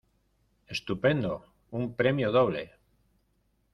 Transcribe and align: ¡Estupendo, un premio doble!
¡Estupendo, 0.75 1.33
un 1.77 1.83
premio 1.99 2.27
doble! 2.39 2.63